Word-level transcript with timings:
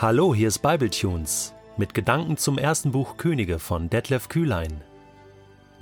Hallo, 0.00 0.32
hier 0.32 0.46
ist 0.46 0.60
Bibletunes 0.60 1.54
mit 1.76 1.92
Gedanken 1.92 2.36
zum 2.36 2.56
ersten 2.56 2.92
Buch 2.92 3.16
Könige 3.16 3.58
von 3.58 3.90
Detlef 3.90 4.28
Kühlein. 4.28 4.80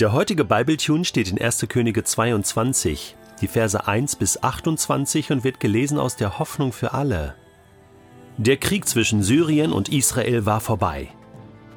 Der 0.00 0.14
heutige 0.14 0.46
Bibletune 0.46 1.04
steht 1.04 1.30
in 1.30 1.39
1. 1.39 1.66
Könige 1.69 2.03
22, 2.03 3.14
die 3.43 3.46
Verse 3.46 3.87
1 3.87 4.16
bis 4.16 4.43
28 4.43 5.32
und 5.32 5.45
wird 5.45 5.61
gelesen 5.61 5.98
aus 5.98 6.16
der 6.16 6.39
Hoffnung 6.39 6.73
für 6.73 6.95
alle. 6.95 7.34
Der 8.39 8.57
Krieg 8.57 8.89
zwischen 8.89 9.23
Syrien 9.23 9.71
und 9.71 9.91
Israel 9.91 10.46
war 10.46 10.61
vorbei. 10.61 11.09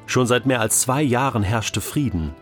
Schon 0.06 0.26
seit 0.26 0.46
mehr 0.46 0.62
als 0.62 0.80
zwei 0.80 1.02
Jahren 1.02 1.44
herrschte 1.44 1.82
Frieden. 1.82 2.34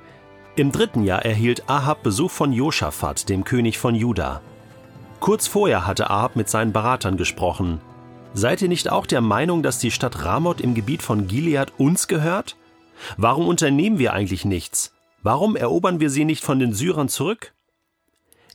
Im 0.56 0.72
dritten 0.72 1.06
Jahr 1.06 1.26
erhielt 1.26 1.72
Ahab 1.72 2.04
Besuch 2.04 2.30
von 2.30 2.54
Josaphat, 2.54 3.30
dem 3.30 3.44
König 3.44 3.80
von 3.80 3.96
Juda. 3.96 4.42
Kurz 5.22 5.48
vorher 5.48 5.88
hatte 5.88 6.12
Ahab 6.12 6.36
mit 6.36 6.50
seinen 6.50 6.72
Beratern 6.72 7.18
gesprochen. 7.18 7.82
Seid 8.34 8.62
ihr 8.62 8.68
nicht 8.68 8.92
auch 8.92 9.06
der 9.06 9.22
Meinung, 9.22 9.64
dass 9.64 9.80
die 9.80 9.92
Stadt 9.92 10.24
Ramoth 10.24 10.62
im 10.62 10.76
Gebiet 10.76 11.02
von 11.02 11.28
Gilead 11.28 11.74
uns 11.78 12.08
gehört? 12.08 12.56
Warum 13.18 13.48
unternehmen 13.48 14.00
wir 14.00 14.14
eigentlich 14.14 14.46
nichts? 14.46 14.94
Warum 15.24 15.56
erobern 15.56 16.00
wir 16.00 16.10
sie 16.10 16.26
nicht 16.26 16.44
von 16.44 16.60
den 16.60 16.74
Syrern 16.74 17.10
zurück? 17.10 17.54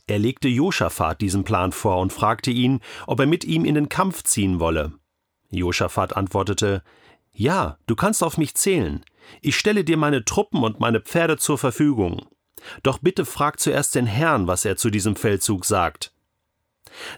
Er 0.07 0.19
legte 0.19 0.47
Josaphat 0.47 1.21
diesen 1.21 1.43
Plan 1.43 1.71
vor 1.71 1.99
und 1.99 2.11
fragte 2.11 2.51
ihn, 2.51 2.81
ob 3.07 3.19
er 3.19 3.25
mit 3.25 3.43
ihm 3.45 3.65
in 3.65 3.75
den 3.75 3.89
Kampf 3.89 4.23
ziehen 4.23 4.59
wolle. 4.59 4.93
Josaphat 5.49 6.15
antwortete, 6.15 6.83
Ja, 7.31 7.77
du 7.87 7.95
kannst 7.95 8.23
auf 8.23 8.37
mich 8.37 8.55
zählen. 8.55 9.03
Ich 9.41 9.55
stelle 9.57 9.83
dir 9.83 9.97
meine 9.97 10.25
Truppen 10.25 10.63
und 10.63 10.79
meine 10.79 10.99
Pferde 10.99 11.37
zur 11.37 11.57
Verfügung. 11.57 12.25
Doch 12.81 12.99
bitte 12.99 13.25
frag 13.25 13.59
zuerst 13.59 13.95
den 13.95 14.05
Herrn, 14.05 14.47
was 14.47 14.65
er 14.65 14.75
zu 14.77 14.89
diesem 14.89 15.15
Feldzug 15.15 15.65
sagt. 15.65 16.12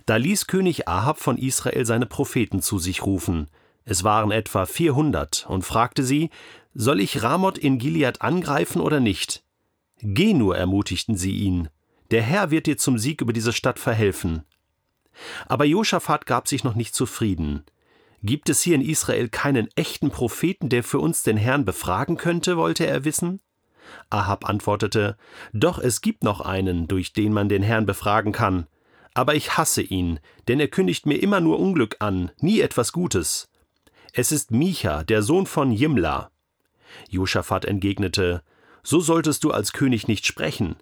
Da 0.05 0.15
ließ 0.15 0.47
König 0.47 0.88
Ahab 0.88 1.20
von 1.20 1.38
Israel 1.38 1.85
seine 1.85 2.05
Propheten 2.05 2.61
zu 2.61 2.79
sich 2.79 3.05
rufen. 3.05 3.49
Es 3.84 4.04
waren 4.04 4.32
etwa 4.32 4.65
vierhundert, 4.65 5.45
und 5.48 5.63
fragte 5.63 6.04
sie, 6.04 6.29
Soll 6.73 6.99
ich 6.99 7.23
Ramoth 7.23 7.57
in 7.57 7.77
Gilead 7.77 8.21
angreifen 8.21 8.82
oder 8.82 8.99
nicht? 8.99 9.43
Geh 10.01 10.34
nur, 10.34 10.57
ermutigten 10.57 11.15
sie 11.15 11.32
ihn. 11.32 11.70
Der 12.12 12.21
Herr 12.21 12.51
wird 12.51 12.67
dir 12.67 12.77
zum 12.77 12.98
Sieg 12.98 13.21
über 13.21 13.34
diese 13.34 13.54
Stadt 13.54 13.79
verhelfen. 13.79 14.43
Aber 15.48 15.65
Josaphat 15.65 16.26
gab 16.26 16.48
sich 16.48 16.63
noch 16.63 16.76
nicht 16.76 16.93
zufrieden. 16.93 17.63
Gibt 18.21 18.49
es 18.49 18.62
hier 18.62 18.76
in 18.76 18.82
Israel 18.82 19.29
keinen 19.29 19.70
echten 19.76 20.10
Propheten, 20.10 20.70
der 20.70 20.84
für 20.84 20.99
uns 20.99 21.23
den 21.23 21.37
Herrn 21.37 21.63
befragen 21.63 22.17
könnte, 22.17 22.57
wollte 22.57 22.85
er 22.85 23.05
wissen? 23.05 23.39
Ahab 24.10 24.49
antwortete, 24.49 25.15
Doch 25.54 25.79
es 25.79 26.01
gibt 26.01 26.23
noch 26.23 26.41
einen, 26.41 26.87
durch 26.87 27.13
den 27.13 27.34
man 27.34 27.49
den 27.49 27.63
Herrn 27.63 27.85
befragen 27.85 28.32
kann. 28.32 28.67
Aber 29.16 29.34
ich 29.34 29.58
hasse 29.58 29.82
ihn, 29.82 30.20
denn 30.48 30.60
er 30.60 30.68
kündigt 30.68 31.05
mir 31.05 31.16
immer 31.16 31.40
nur 31.40 31.60
Unglück 31.60 31.96
an, 31.99 32.32
nie 32.40 32.60
etwas 32.60 32.91
Gutes. 32.91 33.49
Es 34.13 34.32
ist 34.32 34.52
Micha, 34.52 35.04
der 35.04 35.24
Sohn 35.24 35.46
von 35.46 35.72
Jimla. 35.72 36.30
Josaphat 37.10 37.66
entgegnete, 37.66 38.44
So 38.84 38.99
solltest 38.99 39.44
du 39.44 39.52
als 39.52 39.74
König 39.74 40.07
nicht 40.07 40.26
sprechen. 40.27 40.76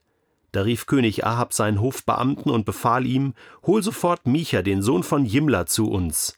Da 0.51 0.63
rief 0.63 0.87
König 0.87 1.25
Ahab 1.25 1.53
seinen 1.53 1.79
Hofbeamten 1.79 2.49
und 2.49 2.65
befahl 2.65 3.05
ihm, 3.05 3.35
Hol 3.65 3.83
sofort 3.83 4.25
Micha, 4.25 4.63
den 4.63 4.81
Sohn 4.81 5.03
von 5.03 5.25
Jimla, 5.25 5.67
zu 5.67 5.89
uns. 5.89 6.37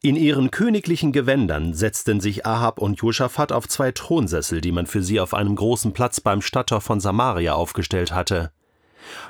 In 0.00 0.16
ihren 0.16 0.52
königlichen 0.52 1.12
Gewändern 1.12 1.74
setzten 1.74 2.20
sich 2.20 2.46
Ahab 2.46 2.80
und 2.80 3.00
Josaphat 3.00 3.50
auf 3.50 3.68
zwei 3.68 3.90
Thronsessel, 3.90 4.60
die 4.60 4.72
man 4.72 4.86
für 4.86 5.02
sie 5.02 5.20
auf 5.20 5.34
einem 5.34 5.56
großen 5.56 5.92
Platz 5.92 6.20
beim 6.20 6.40
Stadttor 6.40 6.80
von 6.80 7.00
Samaria 7.00 7.54
aufgestellt 7.54 8.12
hatte. 8.12 8.52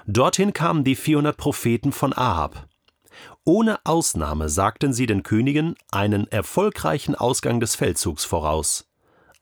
Dorthin 0.06 0.52
kamen 0.52 0.84
die 0.84 0.96
400 0.96 1.36
Propheten 1.36 1.92
von 1.92 2.12
Ahab. 2.12 2.68
Ohne 3.44 3.78
Ausnahme 3.84 4.48
sagten 4.48 4.92
sie 4.92 5.06
den 5.06 5.22
Königen 5.22 5.74
einen 5.90 6.26
erfolgreichen 6.28 7.14
Ausgang 7.14 7.60
des 7.60 7.74
Feldzugs 7.74 8.24
voraus. 8.24 8.88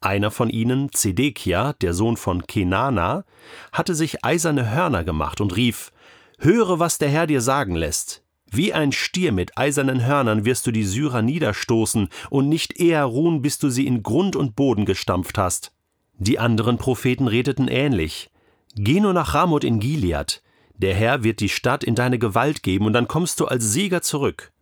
Einer 0.00 0.30
von 0.30 0.48
ihnen, 0.48 0.90
Zedekia, 0.92 1.74
der 1.74 1.92
Sohn 1.92 2.16
von 2.16 2.46
Kenana, 2.46 3.24
hatte 3.72 3.94
sich 3.94 4.24
eiserne 4.24 4.70
Hörner 4.70 5.04
gemacht 5.04 5.42
und 5.42 5.54
rief: 5.54 5.92
Höre, 6.38 6.78
was 6.78 6.96
der 6.96 7.10
Herr 7.10 7.26
dir 7.26 7.42
sagen 7.42 7.74
lässt. 7.74 8.22
Wie 8.50 8.72
ein 8.72 8.92
Stier 8.92 9.30
mit 9.30 9.56
eisernen 9.58 10.04
Hörnern 10.04 10.44
wirst 10.44 10.66
du 10.66 10.72
die 10.72 10.84
Syrer 10.84 11.22
niederstoßen 11.22 12.08
und 12.30 12.48
nicht 12.48 12.80
eher 12.80 13.04
ruhen, 13.04 13.42
bis 13.42 13.58
du 13.58 13.68
sie 13.68 13.86
in 13.86 14.02
Grund 14.02 14.34
und 14.34 14.56
Boden 14.56 14.86
gestampft 14.86 15.38
hast. 15.38 15.72
Die 16.16 16.38
anderen 16.38 16.78
Propheten 16.78 17.28
redeten 17.28 17.68
ähnlich. 17.68 18.30
Geh 18.74 19.00
nur 19.00 19.12
nach 19.12 19.34
Ramoth 19.34 19.64
in 19.64 19.80
Gilead. 19.80 20.42
Der 20.74 20.94
Herr 20.94 21.24
wird 21.24 21.40
die 21.40 21.48
Stadt 21.48 21.84
in 21.84 21.94
deine 21.94 22.18
Gewalt 22.18 22.62
geben 22.62 22.86
und 22.86 22.92
dann 22.92 23.08
kommst 23.08 23.40
du 23.40 23.46
als 23.46 23.72
Sieger 23.72 24.00
zurück. 24.02 24.52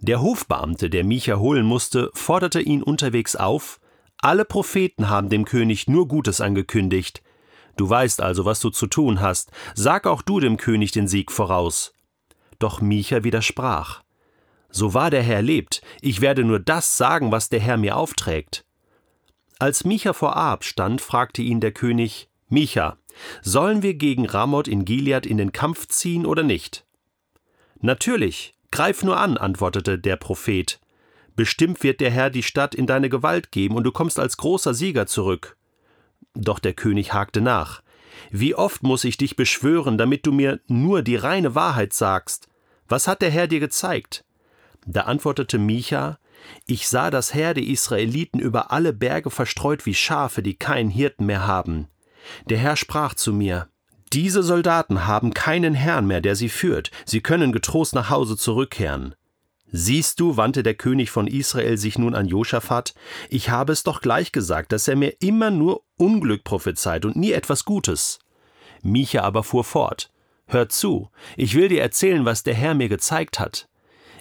Der 0.00 0.20
Hofbeamte, 0.20 0.90
der 0.90 1.04
Micha 1.04 1.36
holen 1.36 1.64
musste, 1.64 2.10
forderte 2.14 2.60
ihn 2.60 2.82
unterwegs 2.82 3.36
auf. 3.36 3.80
Alle 4.18 4.44
Propheten 4.44 5.08
haben 5.08 5.28
dem 5.28 5.44
König 5.44 5.86
nur 5.88 6.08
Gutes 6.08 6.40
angekündigt. 6.40 7.22
Du 7.76 7.88
weißt 7.88 8.20
also, 8.20 8.44
was 8.44 8.60
du 8.60 8.70
zu 8.70 8.86
tun 8.86 9.20
hast. 9.20 9.50
Sag 9.74 10.06
auch 10.06 10.22
du 10.22 10.40
dem 10.40 10.56
König 10.56 10.90
den 10.90 11.08
Sieg 11.08 11.30
voraus. 11.30 11.94
Doch 12.58 12.80
Micha 12.80 13.24
widersprach. 13.24 14.02
So 14.70 14.94
wahr 14.94 15.10
der 15.10 15.22
Herr 15.22 15.42
lebt, 15.42 15.82
ich 16.00 16.20
werde 16.20 16.44
nur 16.44 16.58
das 16.58 16.96
sagen, 16.96 17.30
was 17.30 17.48
der 17.48 17.60
Herr 17.60 17.76
mir 17.76 17.96
aufträgt. 17.96 18.64
Als 19.58 19.84
Micha 19.84 20.12
vor 20.12 20.36
Ahab 20.36 20.64
stand, 20.64 21.00
fragte 21.00 21.42
ihn 21.42 21.60
der 21.60 21.72
König: 21.72 22.28
Micha, 22.52 22.98
sollen 23.40 23.82
wir 23.82 23.94
gegen 23.94 24.26
Ramoth 24.26 24.68
in 24.68 24.84
Gilead 24.84 25.24
in 25.24 25.38
den 25.38 25.52
Kampf 25.52 25.88
ziehen 25.88 26.26
oder 26.26 26.42
nicht? 26.42 26.84
Natürlich, 27.80 28.54
greif 28.70 29.02
nur 29.02 29.16
an, 29.16 29.38
antwortete 29.38 29.98
der 29.98 30.16
Prophet. 30.16 30.78
Bestimmt 31.34 31.82
wird 31.82 32.02
der 32.02 32.10
Herr 32.10 32.28
die 32.28 32.42
Stadt 32.42 32.74
in 32.74 32.86
deine 32.86 33.08
Gewalt 33.08 33.52
geben 33.52 33.76
und 33.76 33.84
du 33.84 33.90
kommst 33.90 34.20
als 34.20 34.36
großer 34.36 34.74
Sieger 34.74 35.06
zurück. 35.06 35.56
Doch 36.34 36.58
der 36.58 36.74
König 36.74 37.14
hakte 37.14 37.40
nach. 37.40 37.82
Wie 38.30 38.54
oft 38.54 38.82
muss 38.82 39.04
ich 39.04 39.16
dich 39.16 39.34
beschwören, 39.34 39.96
damit 39.96 40.26
du 40.26 40.32
mir 40.32 40.60
nur 40.66 41.00
die 41.00 41.16
reine 41.16 41.54
Wahrheit 41.54 41.94
sagst? 41.94 42.48
Was 42.86 43.08
hat 43.08 43.22
der 43.22 43.30
Herr 43.30 43.46
dir 43.46 43.60
gezeigt? 43.60 44.26
Da 44.84 45.04
antwortete 45.04 45.58
Micha, 45.58 46.18
ich 46.66 46.86
sah 46.86 47.10
das 47.10 47.32
Heer 47.32 47.54
der 47.54 47.64
Israeliten 47.64 48.40
über 48.40 48.72
alle 48.72 48.92
Berge 48.92 49.30
verstreut 49.30 49.86
wie 49.86 49.94
Schafe, 49.94 50.42
die 50.42 50.54
keinen 50.54 50.90
Hirten 50.90 51.24
mehr 51.24 51.46
haben. 51.46 51.88
Der 52.46 52.58
Herr 52.58 52.76
sprach 52.76 53.14
zu 53.14 53.32
mir, 53.32 53.68
diese 54.12 54.42
Soldaten 54.42 55.06
haben 55.06 55.32
keinen 55.32 55.74
Herrn 55.74 56.06
mehr, 56.06 56.20
der 56.20 56.36
sie 56.36 56.50
führt, 56.50 56.90
sie 57.06 57.20
können 57.20 57.52
getrost 57.52 57.94
nach 57.94 58.10
Hause 58.10 58.36
zurückkehren. 58.36 59.14
Siehst 59.70 60.20
du, 60.20 60.36
wandte 60.36 60.62
der 60.62 60.74
König 60.74 61.10
von 61.10 61.26
Israel 61.26 61.78
sich 61.78 61.98
nun 61.98 62.14
an 62.14 62.28
Josaphat, 62.28 62.94
ich 63.30 63.48
habe 63.48 63.72
es 63.72 63.84
doch 63.84 64.02
gleich 64.02 64.30
gesagt, 64.30 64.72
dass 64.72 64.86
er 64.86 64.96
mir 64.96 65.14
immer 65.20 65.50
nur 65.50 65.82
Unglück 65.96 66.44
prophezeit 66.44 67.06
und 67.06 67.16
nie 67.16 67.32
etwas 67.32 67.64
Gutes. 67.64 68.18
Micha 68.82 69.22
aber 69.22 69.42
fuhr 69.42 69.64
fort, 69.64 70.10
Hör 70.46 70.68
zu, 70.68 71.08
ich 71.38 71.54
will 71.54 71.68
dir 71.68 71.80
erzählen, 71.80 72.26
was 72.26 72.42
der 72.42 72.52
Herr 72.52 72.74
mir 72.74 72.90
gezeigt 72.90 73.40
hat. 73.40 73.70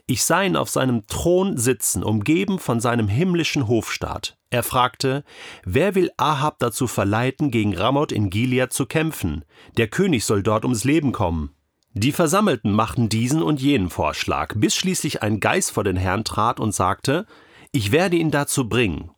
Ich 0.05 0.23
sah 0.23 0.43
ihn 0.43 0.55
auf 0.55 0.69
seinem 0.69 1.05
Thron 1.07 1.57
sitzen, 1.57 2.03
umgeben 2.03 2.57
von 2.57 2.79
seinem 2.79 3.09
himmlischen 3.09 3.67
Hofstaat. 3.67 4.37
Er 4.51 4.63
fragte, 4.63 5.23
wer 5.63 5.95
will 5.95 6.11
Ahab 6.17 6.59
dazu 6.59 6.85
verleiten, 6.85 7.51
gegen 7.51 7.75
Ramoth 7.75 8.11
in 8.11 8.29
Gilead 8.29 8.73
zu 8.73 8.85
kämpfen? 8.85 9.45
Der 9.77 9.87
König 9.87 10.25
soll 10.25 10.43
dort 10.43 10.65
ums 10.65 10.83
Leben 10.83 11.13
kommen. 11.13 11.55
Die 11.93 12.11
Versammelten 12.11 12.73
machten 12.73 13.07
diesen 13.07 13.41
und 13.41 13.61
jenen 13.61 13.89
Vorschlag, 13.89 14.53
bis 14.57 14.75
schließlich 14.75 15.23
ein 15.23 15.39
Geist 15.39 15.71
vor 15.71 15.85
den 15.85 15.95
Herrn 15.95 16.25
trat 16.25 16.59
und 16.59 16.75
sagte, 16.75 17.25
ich 17.71 17.93
werde 17.93 18.17
ihn 18.17 18.29
dazu 18.29 18.67
bringen. 18.67 19.11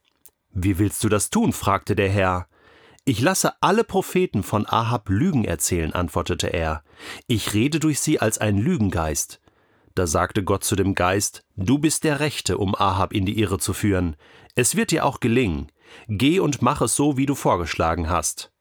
Wie 0.51 0.77
willst 0.77 1.03
du 1.03 1.09
das 1.09 1.31
tun? 1.31 1.51
fragte 1.51 1.95
der 1.95 2.09
Herr. 2.09 2.47
Ich 3.03 3.19
lasse 3.19 3.53
alle 3.59 3.83
Propheten 3.83 4.44
von 4.44 4.67
Ahab 4.67 5.09
Lügen 5.09 5.45
erzählen, 5.45 5.94
antwortete 5.94 6.47
er. 6.47 6.83
Ich 7.25 7.55
rede 7.55 7.79
durch 7.79 8.00
sie 8.00 8.19
als 8.19 8.38
ein 8.38 8.59
Lügengeist. 8.59 9.41
Da 9.96 10.08
sagte 10.08 10.44
Gott 10.44 10.63
zu 10.63 10.75
dem 10.75 10.95
Geist, 10.95 11.44
Du 11.56 11.78
bist 11.78 12.04
der 12.04 12.19
Rechte, 12.19 12.57
um 12.57 12.75
Ahab 12.75 13.13
in 13.13 13.25
die 13.25 13.40
Irre 13.40 13.60
zu 13.60 13.74
führen. 13.74 14.16
Es 14.56 14.75
wird 14.75 14.92
dir 14.92 15.06
auch 15.06 15.19
gelingen. 15.19 15.72
Geh 16.07 16.40
und 16.40 16.62
mach 16.62 16.81
es 16.81 16.95
so, 16.95 17.18
wie 17.18 17.25
du 17.25 17.36
vorgeschlagen 17.36 18.10
hast. 18.10 18.51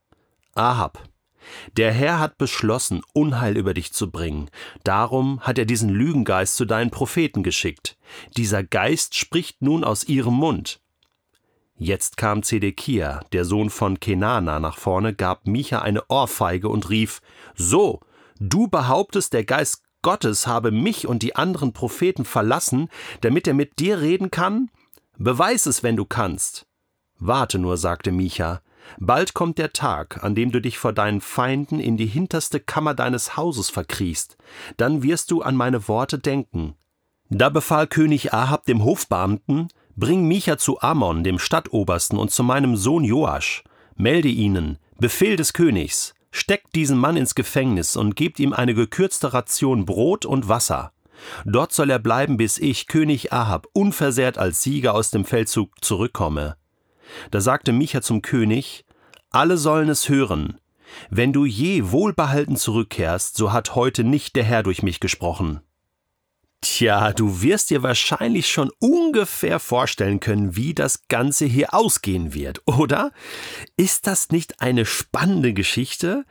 Ahab, 0.55 1.02
der 1.76 1.93
Herr 1.93 2.19
hat 2.19 2.38
beschlossen, 2.38 3.02
Unheil 3.12 3.56
über 3.56 3.75
dich 3.75 3.93
zu 3.93 4.11
bringen. 4.11 4.50
Darum 4.84 5.40
hat 5.40 5.58
er 5.58 5.64
diesen 5.64 5.88
Lügengeist 5.88 6.56
zu 6.56 6.64
deinen 6.64 6.90
Propheten 6.90 7.43
geschickt. 7.43 7.96
Dieser 8.37 8.62
Geist 8.62 9.14
spricht 9.14 9.62
nun 9.62 9.85
aus 9.85 10.05
ihrem 10.05 10.35
Mund. 10.35 10.81
Jetzt 11.76 12.17
kam 12.17 12.43
Zedekia, 12.43 13.20
der 13.32 13.44
Sohn 13.44 13.70
von 13.70 13.99
Kenana, 13.99 14.61
nach 14.61 14.78
vorne, 14.78 15.14
gab 15.14 15.46
Micha 15.46 15.81
eine 15.81 16.05
Ohrfeige 16.08 16.69
und 16.69 16.90
rief: 16.90 17.20
So, 17.55 18.00
du 18.38 18.69
behauptest, 18.69 19.32
der 19.32 19.44
Geist 19.44 19.82
Gottes 20.02 20.46
habe 20.46 20.70
mich 20.70 21.06
und 21.06 21.22
die 21.22 21.37
anderen 21.37 21.72
Propheten 21.72 22.25
verlassen, 22.25 22.88
damit 23.20 23.46
er 23.46 23.54
mit 23.54 23.78
dir 23.78 24.00
reden 24.00 24.31
kann? 24.31 24.70
Beweis 25.16 25.66
es, 25.66 25.82
wenn 25.82 25.96
du 25.96 26.04
kannst. 26.04 26.66
Warte 27.19 27.58
nur, 27.58 27.76
sagte 27.76 28.10
Micha, 28.10 28.62
bald 28.99 29.32
kommt 29.32 29.58
der 29.58 29.72
Tag, 29.72 30.25
an 30.25 30.34
dem 30.34 30.50
du 30.50 30.60
dich 30.60 30.78
vor 30.78 30.93
deinen 30.93 31.20
Feinden 31.20 31.78
in 31.78 31.96
die 31.96 32.06
hinterste 32.06 32.58
Kammer 32.58 32.94
deines 32.94 33.37
Hauses 33.37 33.70
verkriechst, 33.70 34.37
dann 34.76 35.02
wirst 35.02 35.31
du 35.31 35.43
an 35.43 35.54
meine 35.54 35.87
Worte 35.87 36.19
denken. 36.19 36.75
Da 37.28 37.49
befahl 37.49 37.87
König 37.87 38.34
Ahab 38.34 38.66
dem 38.66 38.84
Hofbeamten, 38.84 39.69
Bring 39.94 40.26
Micha 40.26 40.58
zu 40.58 40.81
Ammon, 40.81 41.22
dem 41.22 41.38
Stadtobersten, 41.38 42.19
und 42.19 42.31
zu 42.31 42.43
meinem 42.43 42.76
Sohn 42.76 43.04
Joasch. 43.04 43.62
Melde 43.94 44.28
ihnen, 44.28 44.78
Befehl 44.99 45.37
des 45.37 45.52
Königs, 45.52 46.14
steckt 46.32 46.75
diesen 46.75 46.99
Mann 46.99 47.17
ins 47.17 47.37
Gefängnis 47.37 47.94
und 47.94 48.17
gebt 48.17 48.40
ihm 48.40 48.52
eine 48.52 48.75
gekürzte 48.75 49.32
Ration 49.32 49.84
Brot 49.84 50.26
und 50.26 50.49
Wasser. 50.49 50.93
Dort 51.44 51.73
soll 51.73 51.90
er 51.90 52.00
bleiben, 52.00 52.37
bis 52.37 52.58
ich, 52.58 52.88
König 52.88 53.32
Ahab, 53.32 53.69
unversehrt 53.73 54.38
als 54.38 54.62
Sieger 54.62 54.94
aus 54.94 55.11
dem 55.11 55.25
Feldzug 55.25 55.70
zurückkomme. 55.84 56.56
Da 57.31 57.40
sagte 57.40 57.73
Micha 57.73 58.02
zum 58.02 58.23
König, 58.23 58.84
alle 59.31 59.56
sollen 59.56 59.88
es 59.88 60.08
hören. 60.08 60.58
Wenn 61.11 61.32
du 61.32 61.44
je 61.44 61.90
wohlbehalten 61.90 62.56
zurückkehrst, 62.56 63.37
so 63.37 63.52
hat 63.52 63.75
heute 63.75 64.02
nicht 64.02 64.35
der 64.35 64.44
Herr 64.44 64.62
durch 64.62 64.82
mich 64.82 65.00
gesprochen. 65.00 65.61
Tja, 66.62 67.12
du 67.12 67.43
wirst 67.43 67.70
dir 67.70 67.82
wahrscheinlich 67.82 68.49
schon 68.49 68.70
ungefähr 68.79 69.59
vorstellen 69.59 70.20
können, 70.20 70.55
wie 70.55 70.75
das 70.75 71.09
Ganze 71.09 71.44
hier 71.44 71.75
ausgehen 71.75 72.35
wird, 72.35 72.62
oder? 72.67 73.11
Ist 73.76 74.06
das 74.06 74.31
nicht 74.31 74.61
eine 74.61 74.87
spannende 74.87 75.55
Geschichte? 75.55 76.25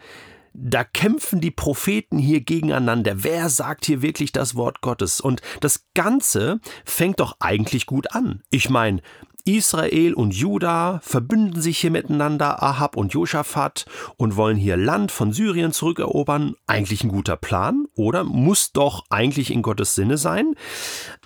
Da 0.53 0.85
kämpfen 0.85 1.41
die 1.41 1.51
Propheten 1.51 2.17
hier 2.17 2.39
gegeneinander. 2.39 3.23
Wer 3.23 3.49
sagt 3.49 3.85
hier 3.85 4.01
wirklich 4.01 4.31
das 4.31 4.55
Wort 4.55 4.79
Gottes? 4.79 5.19
Und 5.19 5.41
das 5.59 5.83
Ganze 5.95 6.61
fängt 6.85 7.19
doch 7.19 7.35
eigentlich 7.41 7.85
gut 7.85 8.13
an. 8.13 8.41
Ich 8.49 8.69
meine, 8.69 9.01
Israel 9.45 10.13
und 10.13 10.33
Juda 10.33 10.99
verbünden 11.03 11.61
sich 11.61 11.79
hier 11.79 11.91
miteinander, 11.91 12.61
Ahab 12.61 12.97
und 12.97 13.13
Josaphat, 13.13 13.85
und 14.17 14.35
wollen 14.35 14.57
hier 14.57 14.77
Land 14.77 15.11
von 15.11 15.33
Syrien 15.33 15.71
zurückerobern. 15.71 16.55
Eigentlich 16.67 17.03
ein 17.03 17.09
guter 17.09 17.37
Plan, 17.37 17.85
oder? 17.95 18.23
Muss 18.23 18.71
doch 18.71 19.05
eigentlich 19.09 19.51
in 19.51 19.61
Gottes 19.61 19.95
Sinne 19.95 20.17
sein. 20.17 20.55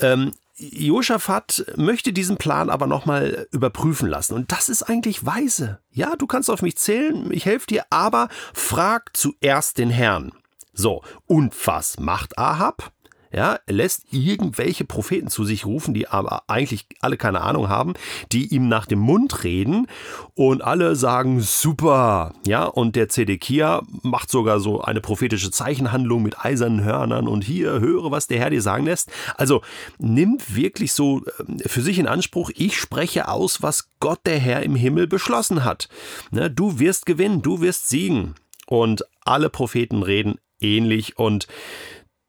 Ähm, 0.01 0.31
Josaphat 0.57 1.65
möchte 1.75 2.13
diesen 2.13 2.37
Plan 2.37 2.69
aber 2.69 2.87
nochmal 2.87 3.47
überprüfen 3.51 4.07
lassen. 4.07 4.35
Und 4.35 4.51
das 4.51 4.69
ist 4.69 4.83
eigentlich 4.83 5.25
weise. 5.25 5.79
Ja, 5.91 6.15
du 6.15 6.27
kannst 6.27 6.49
auf 6.49 6.61
mich 6.61 6.77
zählen, 6.77 7.29
ich 7.31 7.45
helfe 7.45 7.67
dir, 7.67 7.83
aber 7.89 8.29
frag 8.53 9.15
zuerst 9.17 9.77
den 9.77 9.89
Herrn. 9.89 10.31
So, 10.71 11.03
und 11.25 11.53
was 11.67 11.99
macht 11.99 12.37
Ahab? 12.37 12.91
Ja, 13.35 13.59
er 13.65 13.73
lässt 13.73 14.05
irgendwelche 14.11 14.85
Propheten 14.85 15.27
zu 15.27 15.43
sich 15.43 15.65
rufen, 15.65 15.93
die 15.93 16.07
aber 16.07 16.43
eigentlich 16.47 16.87
alle 17.01 17.17
keine 17.17 17.41
Ahnung 17.41 17.67
haben, 17.67 17.93
die 18.31 18.47
ihm 18.55 18.69
nach 18.69 18.85
dem 18.85 18.99
Mund 18.99 19.43
reden 19.43 19.87
und 20.35 20.63
alle 20.63 20.95
sagen 20.95 21.41
super. 21.41 22.33
Ja, 22.47 22.63
und 22.63 22.95
der 22.95 23.09
Zedekia 23.09 23.81
macht 24.03 24.29
sogar 24.29 24.61
so 24.61 24.79
eine 24.79 25.01
prophetische 25.01 25.51
Zeichenhandlung 25.51 26.23
mit 26.23 26.45
eisernen 26.45 26.85
Hörnern 26.85 27.27
und 27.27 27.43
hier 27.43 27.81
höre, 27.81 28.09
was 28.09 28.27
der 28.27 28.39
Herr 28.39 28.51
dir 28.51 28.61
sagen 28.61 28.85
lässt. 28.85 29.11
Also 29.35 29.61
nimmt 29.97 30.55
wirklich 30.55 30.93
so 30.93 31.21
ähm, 31.39 31.59
für 31.59 31.81
sich 31.81 31.99
in 31.99 32.07
Anspruch, 32.07 32.51
ich 32.55 32.77
spreche 32.77 33.27
aus, 33.27 33.61
was 33.61 33.89
Gott 33.99 34.19
der 34.25 34.39
Herr 34.39 34.63
im 34.63 34.77
Himmel 34.77 35.07
beschlossen 35.07 35.65
hat. 35.65 35.89
Ne, 36.31 36.49
du 36.49 36.79
wirst 36.79 37.05
gewinnen, 37.05 37.41
du 37.41 37.59
wirst 37.59 37.89
siegen. 37.89 38.35
Und 38.65 39.03
alle 39.25 39.49
Propheten 39.49 40.03
reden 40.03 40.39
ähnlich 40.61 41.19
und 41.19 41.47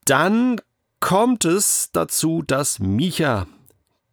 dann 0.07 0.61
kommt 1.01 1.45
es 1.45 1.91
dazu, 1.93 2.43
dass 2.43 2.79
Micha 2.79 3.47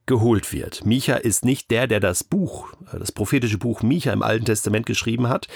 geholt 0.05 0.51
wird. 0.51 0.85
Micha 0.85 1.15
ist 1.15 1.45
nicht 1.45 1.71
der, 1.71 1.87
der 1.87 1.99
das 1.99 2.23
Buch, 2.23 2.73
äh, 2.93 2.99
das 2.99 3.11
prophetische 3.11 3.57
Buch 3.57 3.81
Micha 3.81 4.11
im 4.11 4.21
Alten 4.21 4.45
Testament 4.45 4.85
geschrieben 4.85 5.29
hat. 5.29 5.47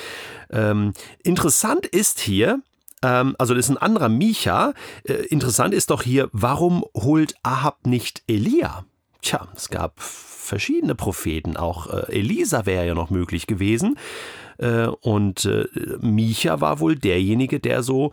Ähm, 0.50 0.94
interessant 1.24 1.86
ist 1.86 2.20
hier, 2.20 2.62
ähm, 3.04 3.36
also 3.38 3.54
das 3.54 3.66
ist 3.66 3.72
ein 3.72 3.78
anderer 3.78 4.10
Micha. 4.10 4.74
Äh, 5.04 5.14
interessant 5.26 5.74
ist 5.74 5.90
doch 5.90 6.04
hier, 6.04 6.30
warum 6.32 6.86
holt 6.96 7.36
Ahab 7.44 7.86
nicht 7.86 8.24
Elia? 8.28 8.86
Tja, 9.22 9.48
es 9.56 9.70
gab 9.70 10.00
verschiedene 10.00 10.96
Propheten, 10.96 11.58
auch 11.58 11.88
äh, 11.88 12.20
Elisa 12.20 12.66
wäre 12.66 12.88
ja 12.88 12.94
noch 12.94 13.10
möglich 13.10 13.48
gewesen. 13.48 14.00
Äh, 14.58 14.88
und 14.88 15.46
äh, 15.46 15.66
Micha 16.00 16.62
war 16.62 16.80
wohl 16.80 16.96
derjenige, 16.96 17.60
der 17.60 17.84
so 17.84 18.12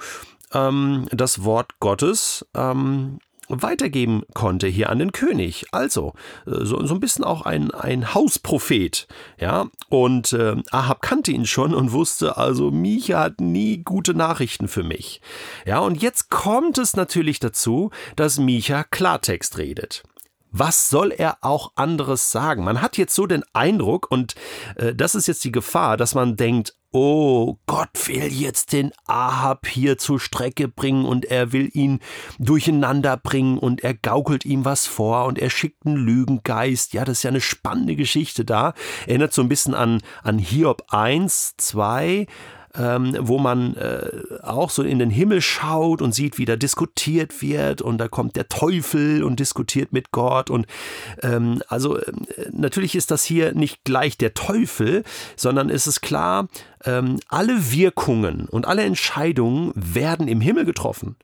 ähm, 0.54 1.06
das 1.10 1.44
Wort 1.44 1.80
Gottes 1.80 2.46
ähm, 2.54 3.18
weitergeben 3.48 4.22
konnte 4.34 4.66
hier 4.66 4.90
an 4.90 4.98
den 4.98 5.12
König. 5.12 5.66
Also, 5.72 6.14
äh, 6.46 6.64
so, 6.64 6.84
so 6.86 6.94
ein 6.94 7.00
bisschen 7.00 7.24
auch 7.24 7.42
ein, 7.42 7.70
ein 7.72 8.14
Hausprophet. 8.14 9.06
Ja, 9.38 9.66
und 9.88 10.32
äh, 10.32 10.56
Ahab 10.70 11.02
kannte 11.02 11.32
ihn 11.32 11.46
schon 11.46 11.74
und 11.74 11.92
wusste, 11.92 12.36
also 12.36 12.70
Micha 12.70 13.20
hat 13.20 13.40
nie 13.40 13.82
gute 13.82 14.14
Nachrichten 14.14 14.68
für 14.68 14.82
mich. 14.82 15.20
Ja, 15.66 15.80
und 15.80 16.00
jetzt 16.02 16.30
kommt 16.30 16.78
es 16.78 16.96
natürlich 16.96 17.40
dazu, 17.40 17.90
dass 18.16 18.38
Micha 18.38 18.84
Klartext 18.84 19.58
redet. 19.58 20.02
Was 20.56 20.88
soll 20.88 21.10
er 21.10 21.38
auch 21.40 21.72
anderes 21.74 22.30
sagen? 22.30 22.62
Man 22.62 22.80
hat 22.80 22.96
jetzt 22.96 23.16
so 23.16 23.26
den 23.26 23.42
Eindruck, 23.52 24.10
und 24.10 24.36
äh, 24.76 24.94
das 24.94 25.16
ist 25.16 25.26
jetzt 25.26 25.44
die 25.44 25.52
Gefahr, 25.52 25.96
dass 25.96 26.14
man 26.14 26.36
denkt, 26.36 26.74
oh, 26.94 27.58
Gott 27.66 28.06
will 28.06 28.32
jetzt 28.32 28.72
den 28.72 28.92
Ahab 29.06 29.66
hier 29.66 29.98
zur 29.98 30.20
Strecke 30.20 30.68
bringen 30.68 31.04
und 31.04 31.24
er 31.24 31.52
will 31.52 31.68
ihn 31.72 31.98
durcheinander 32.38 33.16
bringen 33.16 33.58
und 33.58 33.82
er 33.82 33.94
gaukelt 33.94 34.44
ihm 34.44 34.64
was 34.64 34.86
vor 34.86 35.24
und 35.24 35.40
er 35.40 35.50
schickt 35.50 35.84
einen 35.84 35.96
Lügengeist. 35.96 36.92
Ja, 36.92 37.04
das 37.04 37.18
ist 37.18 37.22
ja 37.24 37.30
eine 37.30 37.40
spannende 37.40 37.96
Geschichte 37.96 38.44
da. 38.44 38.74
Erinnert 39.08 39.32
so 39.32 39.42
ein 39.42 39.48
bisschen 39.48 39.74
an, 39.74 40.02
an 40.22 40.38
Hiob 40.38 40.84
1, 40.90 41.56
2 41.56 42.28
ähm, 42.76 43.16
wo 43.20 43.38
man 43.38 43.76
äh, 43.76 44.08
auch 44.42 44.70
so 44.70 44.82
in 44.82 44.98
den 44.98 45.10
Himmel 45.10 45.40
schaut 45.40 46.02
und 46.02 46.14
sieht, 46.14 46.38
wie 46.38 46.44
da 46.44 46.56
diskutiert 46.56 47.42
wird 47.42 47.82
und 47.82 47.98
da 47.98 48.08
kommt 48.08 48.36
der 48.36 48.48
Teufel 48.48 49.22
und 49.22 49.40
diskutiert 49.40 49.92
mit 49.92 50.10
Gott 50.10 50.50
und 50.50 50.66
ähm, 51.22 51.62
also 51.68 51.98
äh, 51.98 52.12
natürlich 52.52 52.94
ist 52.94 53.10
das 53.10 53.24
hier 53.24 53.54
nicht 53.54 53.84
gleich 53.84 54.18
der 54.18 54.34
Teufel, 54.34 55.04
sondern 55.36 55.70
es 55.70 55.86
ist 55.86 56.00
klar, 56.00 56.48
ähm, 56.84 57.20
alle 57.28 57.72
Wirkungen 57.72 58.46
und 58.48 58.66
alle 58.66 58.82
Entscheidungen 58.82 59.72
werden 59.74 60.28
im 60.28 60.40
Himmel 60.40 60.64
getroffen 60.64 61.16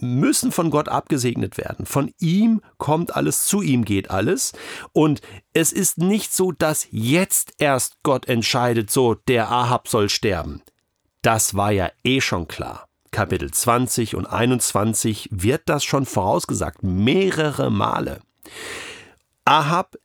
müssen 0.00 0.52
von 0.52 0.70
Gott 0.70 0.88
abgesegnet 0.88 1.58
werden. 1.58 1.86
Von 1.86 2.12
ihm 2.18 2.60
kommt 2.76 3.14
alles, 3.14 3.46
zu 3.46 3.62
ihm 3.62 3.84
geht 3.84 4.10
alles. 4.10 4.52
Und 4.92 5.20
es 5.52 5.72
ist 5.72 5.98
nicht 5.98 6.32
so, 6.32 6.52
dass 6.52 6.86
jetzt 6.90 7.54
erst 7.58 8.02
Gott 8.02 8.28
entscheidet, 8.28 8.90
so 8.90 9.14
der 9.14 9.50
Ahab 9.50 9.88
soll 9.88 10.08
sterben. 10.08 10.62
Das 11.22 11.54
war 11.54 11.72
ja 11.72 11.90
eh 12.04 12.20
schon 12.20 12.48
klar. 12.48 12.88
Kapitel 13.10 13.50
20 13.50 14.14
und 14.14 14.26
21 14.26 15.28
wird 15.32 15.62
das 15.66 15.84
schon 15.84 16.06
vorausgesagt, 16.06 16.82
mehrere 16.82 17.70
Male. 17.70 18.20
Ahab 19.44 19.96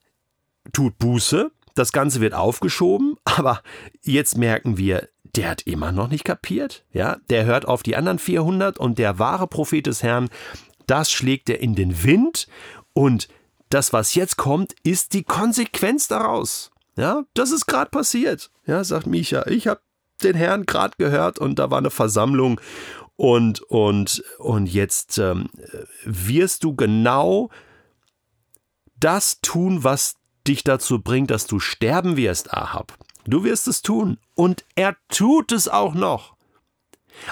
tut 0.72 0.98
Buße, 0.98 1.52
das 1.76 1.92
Ganze 1.92 2.22
wird 2.22 2.34
aufgeschoben, 2.34 3.18
aber 3.26 3.62
jetzt 4.02 4.38
merken 4.38 4.78
wir, 4.78 5.10
der 5.36 5.50
hat 5.50 5.64
immer 5.64 5.92
noch 5.92 6.10
nicht 6.10 6.24
kapiert. 6.24 6.86
Ja, 6.92 7.18
der 7.30 7.46
hört 7.46 7.68
auf 7.68 7.84
die 7.84 7.96
anderen 7.96 8.20
400 8.20 8.78
und 8.78 9.00
der 9.00 9.20
wahre 9.20 9.48
Prophet 9.48 9.88
des 9.88 10.04
Herrn, 10.04 10.30
das 10.88 11.12
schlägt 11.12 11.50
er 11.50 11.60
in 11.60 11.76
den 11.76 12.04
Wind 12.04 12.48
und 12.94 13.28
das, 13.70 13.92
was 13.94 14.14
jetzt 14.14 14.38
kommt, 14.38 14.76
ist 14.84 15.14
die 15.14 15.24
Konsequenz 15.24 16.08
daraus. 16.08 16.72
Ja, 16.96 17.24
das 17.34 17.52
ist 17.52 17.66
gerade 17.66 17.90
passiert. 17.90 18.52
Ja, 18.68 18.84
sagt 18.84 19.08
Micha, 19.08 19.48
ich 19.48 19.68
habe 19.68 19.82
den 20.22 20.36
Herrn 20.36 20.66
gerade 20.68 20.94
gehört 20.98 21.40
und 21.40 21.58
da 21.58 21.72
war 21.72 21.80
eine 21.80 21.90
Versammlung 21.90 22.62
und 23.16 23.62
und 23.62 24.24
und 24.38 24.68
jetzt 24.68 25.18
ähm, 25.18 25.50
wirst 26.06 26.64
du 26.64 26.76
genau 26.76 27.50
das 28.96 29.40
tun, 29.42 29.84
was 29.84 30.16
dich 30.48 30.64
dazu 30.64 31.02
bringt, 31.02 31.32
dass 31.32 31.48
du 31.48 31.60
sterben 31.60 32.16
wirst, 32.16 32.54
Ahab. 32.54 32.98
Du 33.26 33.44
wirst 33.44 33.68
es 33.68 33.82
tun. 33.82 34.18
Und 34.36 34.66
er 34.76 34.96
tut 35.10 35.52
es 35.52 35.68
auch 35.68 35.94
noch. 35.94 36.36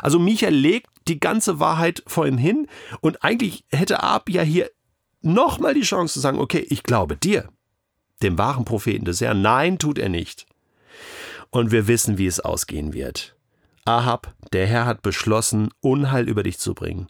Also 0.01 0.19
Micha 0.19 0.49
legt 0.49 0.89
die 1.07 1.19
ganze 1.19 1.59
Wahrheit 1.59 2.03
vor 2.05 2.27
ihn 2.27 2.37
hin 2.37 2.67
und 3.01 3.23
eigentlich 3.23 3.65
hätte 3.69 4.03
Ab 4.03 4.29
ja 4.29 4.43
hier 4.43 4.69
nochmal 5.21 5.73
die 5.73 5.81
Chance 5.81 6.13
zu 6.13 6.19
sagen, 6.19 6.39
okay, 6.39 6.65
ich 6.69 6.83
glaube 6.83 7.17
dir, 7.17 7.49
dem 8.21 8.37
wahren 8.37 8.65
Propheten 8.65 9.05
des 9.05 9.21
Herrn. 9.21 9.41
Nein, 9.41 9.79
tut 9.79 9.97
er 9.97 10.09
nicht. 10.09 10.45
Und 11.49 11.71
wir 11.71 11.87
wissen, 11.87 12.17
wie 12.17 12.27
es 12.27 12.39
ausgehen 12.39 12.93
wird. 12.93 13.35
Ahab, 13.83 14.35
der 14.53 14.67
Herr 14.67 14.85
hat 14.85 15.01
beschlossen, 15.01 15.69
Unheil 15.81 16.29
über 16.29 16.43
dich 16.43 16.59
zu 16.59 16.75
bringen. 16.75 17.07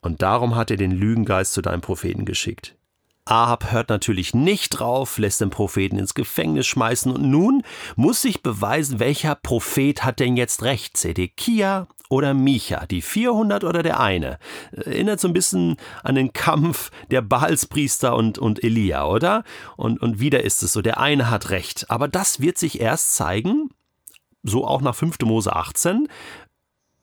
Und 0.00 0.22
darum 0.22 0.54
hat 0.54 0.70
er 0.70 0.76
den 0.76 0.92
Lügengeist 0.92 1.52
zu 1.52 1.62
deinem 1.62 1.80
Propheten 1.80 2.24
geschickt. 2.24 2.76
Ahab 3.24 3.70
hört 3.70 3.88
natürlich 3.88 4.34
nicht 4.34 4.70
drauf, 4.70 5.16
lässt 5.18 5.40
den 5.40 5.50
Propheten 5.50 5.98
ins 5.98 6.14
Gefängnis 6.14 6.66
schmeißen 6.66 7.12
und 7.12 7.30
nun 7.30 7.62
muss 7.94 8.22
sich 8.22 8.42
beweisen, 8.42 8.98
welcher 8.98 9.36
Prophet 9.36 10.04
hat 10.04 10.18
denn 10.18 10.36
jetzt 10.36 10.62
recht, 10.62 10.96
Zedekia 10.96 11.86
oder 12.08 12.34
Micha, 12.34 12.84
die 12.86 13.00
400 13.00 13.64
oder 13.64 13.82
der 13.82 14.00
eine. 14.00 14.38
Erinnert 14.72 15.20
so 15.20 15.28
ein 15.28 15.34
bisschen 15.34 15.76
an 16.02 16.16
den 16.16 16.32
Kampf 16.32 16.90
der 17.10 17.22
Baalspriester 17.22 18.16
und, 18.16 18.38
und 18.38 18.62
Elia, 18.62 19.06
oder? 19.06 19.44
Und, 19.76 20.02
und 20.02 20.18
wieder 20.18 20.42
ist 20.42 20.62
es 20.62 20.72
so, 20.72 20.82
der 20.82 20.98
eine 20.98 21.30
hat 21.30 21.50
recht. 21.50 21.90
Aber 21.90 22.08
das 22.08 22.40
wird 22.40 22.58
sich 22.58 22.80
erst 22.80 23.14
zeigen, 23.14 23.70
so 24.42 24.66
auch 24.66 24.82
nach 24.82 24.96
5. 24.96 25.20
Mose 25.24 25.54
18, 25.54 26.08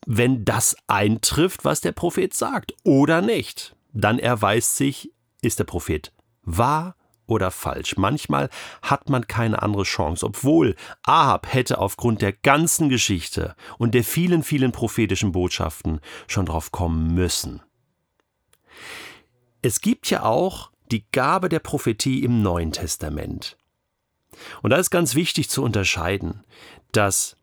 wenn 0.05 0.45
das 0.45 0.75
eintrifft, 0.87 1.65
was 1.65 1.81
der 1.81 1.93
Prophet 1.93 2.33
sagt, 2.33 2.73
oder 2.83 3.21
nicht. 3.21 3.75
Dann 3.93 4.19
erweist 4.19 4.75
sich, 4.75 5.11
ist 5.41 5.59
der 5.59 5.65
Prophet 5.65 6.11
wahr 6.43 6.95
oder 7.29 7.51
falsch. 7.51 7.95
Manchmal 7.97 8.49
hat 8.81 9.09
man 9.09 9.27
keine 9.27 9.61
andere 9.61 9.83
Chance, 9.83 10.25
obwohl 10.25 10.75
Ahab 11.03 11.53
hätte 11.53 11.77
aufgrund 11.77 12.21
der 12.21 12.33
ganzen 12.33 12.89
Geschichte 12.89 13.55
und 13.77 13.93
der 13.93 14.03
vielen, 14.03 14.43
vielen 14.43 14.71
prophetischen 14.71 15.31
Botschaften 15.31 16.01
schon 16.27 16.47
drauf 16.47 16.71
kommen 16.71 17.13
müssen. 17.13 17.61
Es 19.61 19.81
gibt 19.81 20.09
ja 20.09 20.23
auch 20.23 20.71
die 20.91 21.05
Gabe 21.11 21.49
der 21.49 21.59
Prophetie 21.59 22.23
im 22.23 22.41
Neuen 22.41 22.71
Testament. 22.71 23.57
Und 24.61 24.71
da 24.71 24.77
ist 24.77 24.89
ganz 24.89 25.15
wichtig 25.15 25.49
zu 25.49 25.63
unterscheiden, 25.63 26.43
dass 26.91 27.35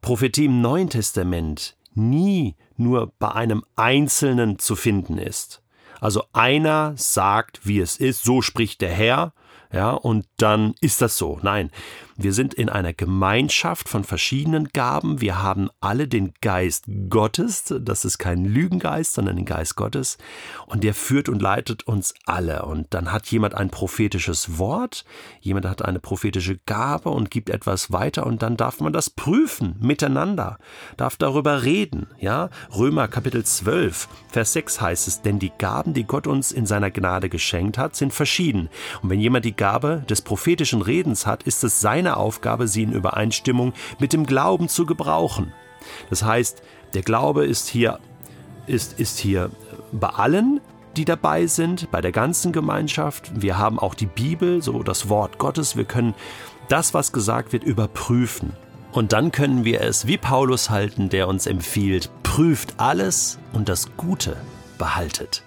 Prophetie 0.00 0.46
im 0.46 0.60
Neuen 0.60 0.90
Testament 0.90 1.76
nie 1.94 2.56
nur 2.76 3.12
bei 3.18 3.32
einem 3.32 3.64
Einzelnen 3.76 4.58
zu 4.58 4.76
finden 4.76 5.18
ist. 5.18 5.62
Also 6.00 6.24
einer 6.32 6.94
sagt, 6.96 7.60
wie 7.64 7.80
es 7.80 7.96
ist, 7.96 8.24
so 8.24 8.42
spricht 8.42 8.80
der 8.80 8.90
Herr, 8.90 9.32
ja, 9.72 9.90
und 9.92 10.26
dann 10.36 10.74
ist 10.80 11.00
das 11.00 11.16
so. 11.16 11.38
Nein, 11.42 11.70
wir 12.16 12.32
sind 12.34 12.52
in 12.52 12.68
einer 12.68 12.92
Gemeinschaft 12.92 13.88
von 13.88 14.04
verschiedenen 14.04 14.68
Gaben. 14.68 15.20
Wir 15.20 15.42
haben 15.42 15.70
alle 15.80 16.06
den 16.06 16.34
Geist 16.42 16.84
Gottes. 17.08 17.72
Das 17.80 18.04
ist 18.04 18.18
kein 18.18 18.44
Lügengeist, 18.44 19.14
sondern 19.14 19.36
den 19.36 19.46
Geist 19.46 19.76
Gottes. 19.76 20.18
Und 20.66 20.84
der 20.84 20.92
führt 20.92 21.28
und 21.28 21.40
leitet 21.40 21.86
uns 21.86 22.12
alle. 22.26 22.66
Und 22.66 22.88
dann 22.90 23.12
hat 23.12 23.28
jemand 23.28 23.54
ein 23.54 23.70
prophetisches 23.70 24.58
Wort, 24.58 25.04
jemand 25.40 25.66
hat 25.66 25.82
eine 25.82 26.00
prophetische 26.00 26.58
Gabe 26.66 27.08
und 27.08 27.30
gibt 27.30 27.48
etwas 27.48 27.92
weiter. 27.92 28.26
Und 28.26 28.42
dann 28.42 28.56
darf 28.56 28.80
man 28.80 28.92
das 28.92 29.08
prüfen 29.08 29.76
miteinander, 29.80 30.58
darf 30.96 31.16
darüber 31.16 31.62
reden. 31.62 32.08
Ja, 32.18 32.50
Römer 32.76 33.08
Kapitel 33.08 33.44
12, 33.44 34.08
Vers 34.28 34.52
6 34.52 34.80
heißt 34.80 35.08
es, 35.08 35.22
denn 35.22 35.38
die 35.38 35.52
Gaben, 35.56 35.94
die 35.94 36.04
Gott 36.04 36.26
uns 36.26 36.52
in 36.52 36.66
seiner 36.66 36.90
Gnade 36.90 37.28
geschenkt 37.28 37.78
hat, 37.78 37.96
sind 37.96 38.12
verschieden. 38.12 38.68
Und 39.00 39.08
wenn 39.08 39.20
jemand 39.20 39.44
die 39.46 39.56
Gabe 39.60 40.02
des 40.08 40.22
prophetischen 40.22 40.82
Redens 40.82 41.26
hat, 41.26 41.44
ist 41.44 41.62
es 41.62 41.80
seine 41.80 42.00
seine 42.00 42.16
Aufgabe, 42.16 42.66
sie 42.66 42.84
in 42.84 42.92
Übereinstimmung 42.92 43.74
mit 43.98 44.14
dem 44.14 44.24
Glauben 44.24 44.68
zu 44.68 44.86
gebrauchen. 44.86 45.52
Das 46.08 46.22
heißt, 46.22 46.62
der 46.94 47.02
Glaube 47.02 47.44
ist 47.44 47.68
hier, 47.68 47.98
ist, 48.66 48.98
ist 48.98 49.18
hier 49.18 49.50
bei 49.92 50.08
allen, 50.08 50.60
die 50.96 51.04
dabei 51.04 51.46
sind, 51.46 51.90
bei 51.90 52.00
der 52.00 52.12
ganzen 52.12 52.52
Gemeinschaft. 52.52 53.30
Wir 53.34 53.58
haben 53.58 53.78
auch 53.78 53.94
die 53.94 54.06
Bibel, 54.06 54.62
so 54.62 54.82
das 54.82 55.10
Wort 55.10 55.36
Gottes. 55.36 55.76
Wir 55.76 55.84
können 55.84 56.14
das, 56.68 56.94
was 56.94 57.12
gesagt 57.12 57.52
wird, 57.52 57.64
überprüfen. 57.64 58.54
Und 58.92 59.12
dann 59.12 59.30
können 59.30 59.66
wir 59.66 59.82
es 59.82 60.06
wie 60.06 60.16
Paulus 60.16 60.70
halten, 60.70 61.10
der 61.10 61.28
uns 61.28 61.46
empfiehlt, 61.46 62.08
prüft 62.22 62.74
alles 62.78 63.38
und 63.52 63.68
das 63.68 63.94
Gute 63.96 64.36
behaltet. 64.78 65.44